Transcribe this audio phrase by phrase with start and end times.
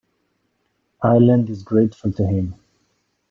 [1.03, 2.55] Ireland is grateful to him.